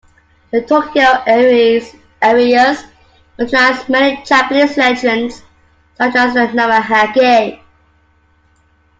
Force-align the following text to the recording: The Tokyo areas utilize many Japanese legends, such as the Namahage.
The 0.49 0.63
Tokyo 0.63 1.07
areas 1.27 1.93
utilize 3.37 3.87
many 3.87 4.19
Japanese 4.23 4.75
legends, 4.75 5.43
such 5.95 6.15
as 6.15 6.33
the 6.33 6.39
Namahage. 6.47 7.61